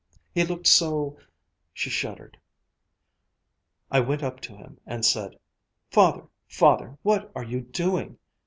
[0.33, 1.19] He looked so"
[1.75, 2.39] She shuddered.
[3.91, 5.37] "I went up to him and said,
[5.91, 8.17] 'Father, Father, what are you doing?'